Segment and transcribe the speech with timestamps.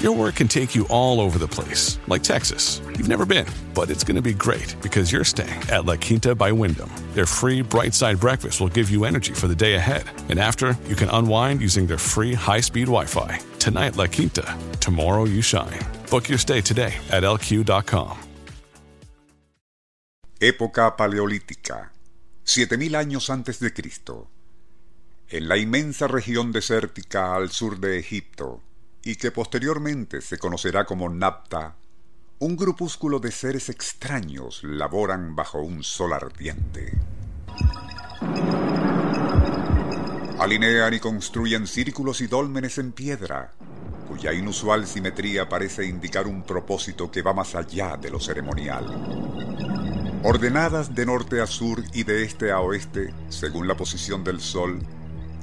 [0.00, 2.82] Your work can take you all over the place, like Texas.
[2.98, 6.34] You've never been, but it's going to be great because you're staying at La Quinta
[6.34, 6.90] by Wyndham.
[7.14, 10.04] Their free bright side breakfast will give you energy for the day ahead.
[10.28, 13.40] And after, you can unwind using their free high speed Wi Fi.
[13.58, 14.44] Tonight, La Quinta.
[14.80, 15.80] Tomorrow, you shine.
[16.10, 18.18] Book your stay today at lq.com.
[20.38, 21.90] Época paleolítica.
[22.44, 24.28] 7000 años antes de Cristo.
[25.30, 28.60] En la inmensa región desértica al sur de Egipto,
[29.06, 31.76] y que posteriormente se conocerá como Napta,
[32.40, 36.92] un grupúsculo de seres extraños laboran bajo un sol ardiente.
[40.40, 43.52] Alinean y construyen círculos y dólmenes en piedra,
[44.08, 48.86] cuya inusual simetría parece indicar un propósito que va más allá de lo ceremonial.
[50.24, 54.80] Ordenadas de norte a sur y de este a oeste, según la posición del sol,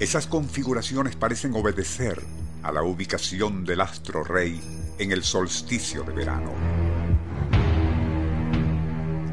[0.00, 2.20] esas configuraciones parecen obedecer
[2.62, 4.60] a la ubicación del astro rey
[4.98, 6.52] en el solsticio de verano.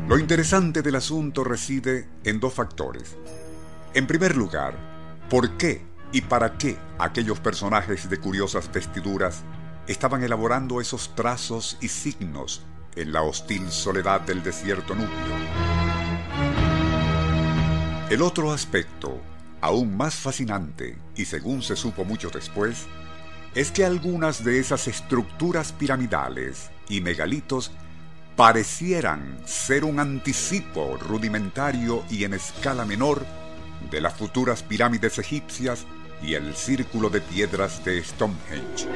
[0.08, 3.16] Lo interesante del asunto reside en dos factores.
[3.94, 4.76] En primer lugar,
[5.30, 9.44] ¿por qué y para qué aquellos personajes de curiosas vestiduras
[9.86, 12.64] estaban elaborando esos trazos y signos
[12.96, 15.10] en la hostil soledad del desierto nubio?
[18.10, 19.22] El otro aspecto,
[19.62, 22.88] aún más fascinante y según se supo mucho después,
[23.56, 27.72] es que algunas de esas estructuras piramidales y megalitos
[28.36, 33.26] parecieran ser un anticipo rudimentario y en escala menor
[33.92, 35.86] de las futuras pirámides egipcias
[36.22, 38.88] y el círculo de piedras de Stonehenge.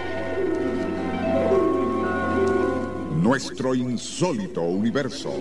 [3.21, 5.33] Nuestro insólito universo.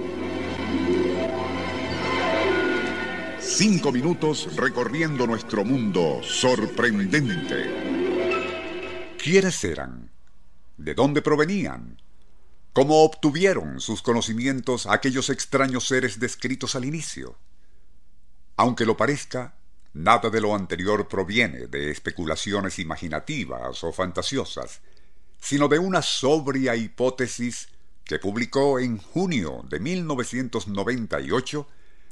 [3.41, 7.92] Cinco minutos recorriendo nuestro mundo sorprendente.
[9.23, 10.11] ¿Quiénes eran?
[10.77, 12.03] ¿De dónde provenían?
[12.73, 17.39] ¿Cómo obtuvieron sus conocimientos aquellos extraños seres descritos al inicio?
[18.57, 19.55] Aunque lo parezca,
[19.93, 24.81] nada de lo anterior proviene de especulaciones imaginativas o fantasiosas,
[25.41, 27.69] sino de una sobria hipótesis
[28.03, 31.69] que publicó en junio de 1998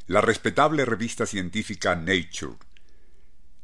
[0.06, 2.54] la respetable revista científica Nature.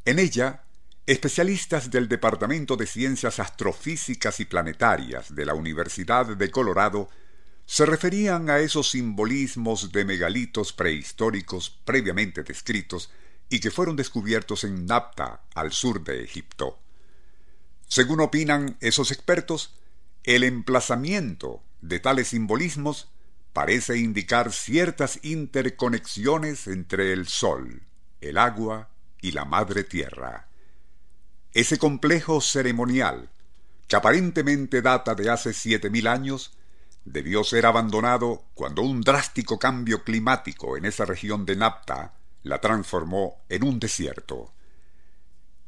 [0.05, 0.66] En ella
[1.07, 7.09] Especialistas del Departamento de Ciencias Astrofísicas y Planetarias de la Universidad de Colorado
[7.65, 13.13] se referían a esos simbolismos de megalitos prehistóricos previamente descritos
[13.49, 16.81] y que fueron descubiertos en Napta, al sur de Egipto.
[17.87, 19.77] Según opinan esos expertos,
[20.25, 23.13] el emplazamiento de tales simbolismos
[23.53, 27.85] parece indicar ciertas interconexiones entre el Sol,
[28.21, 28.91] el agua
[29.21, 30.46] y la Madre Tierra.
[31.57, 33.31] Ese complejo ceremonial,
[33.89, 36.53] que aparentemente data de hace siete mil años,
[37.07, 42.13] debió ser abandonado cuando un drástico cambio climático en esa región de Napta
[42.43, 44.53] la transformó en un desierto.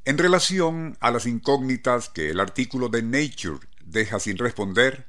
[0.04, 5.06] En relación a las incógnitas que el artículo de Nature deja sin responder,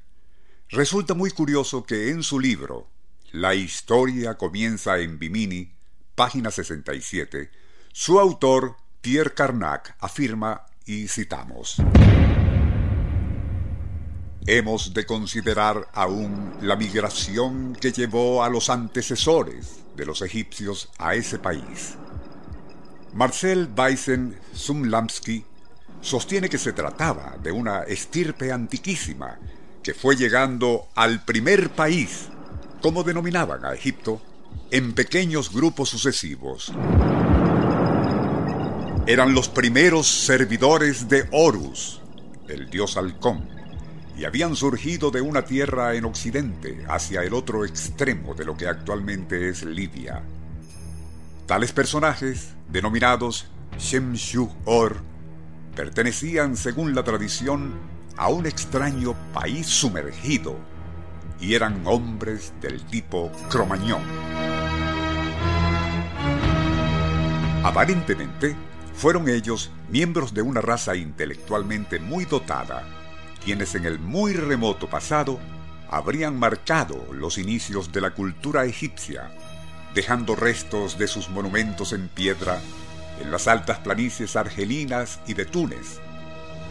[0.70, 2.88] resulta muy curioso que en su libro
[3.34, 5.74] La historia comienza en Bimini,
[6.16, 7.52] página 67,
[7.92, 11.78] su autor, Pierre Carnac, afirma y citamos.
[14.46, 21.14] Hemos de considerar aún la migración que llevó a los antecesores de los egipcios a
[21.14, 21.96] ese país.
[23.14, 25.46] Marcel Weissen Sumlamsky
[26.02, 29.38] sostiene que se trataba de una estirpe antiquísima
[29.84, 32.30] que fue llegando al primer país,
[32.82, 34.22] como denominaban a Egipto,
[34.72, 36.74] en pequeños grupos sucesivos
[39.10, 42.00] eran los primeros servidores de Horus,
[42.48, 43.50] el dios halcón,
[44.16, 48.68] y habían surgido de una tierra en occidente hacia el otro extremo de lo que
[48.68, 50.22] actualmente es Libia.
[51.48, 53.48] Tales personajes, denominados
[53.80, 54.98] Shemshu-Or,
[55.76, 57.80] pertenecían, según la tradición,
[58.16, 60.56] a un extraño país sumergido
[61.42, 64.04] y eran hombres del tipo cromañón.
[67.64, 68.56] Aparentemente,
[69.00, 72.84] fueron ellos miembros de una raza intelectualmente muy dotada,
[73.42, 75.40] quienes en el muy remoto pasado
[75.90, 79.32] habrían marcado los inicios de la cultura egipcia,
[79.96, 82.60] dejando restos de sus monumentos en piedra
[83.22, 86.02] en las altas planicies argelinas y de Túnez,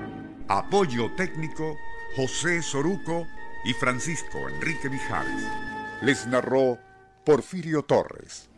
[0.47, 1.75] Apoyo técnico
[2.15, 3.27] José Soruco
[3.65, 5.43] y Francisco Enrique Mijares.
[6.01, 6.79] Les narró
[7.25, 8.49] Porfirio Torres.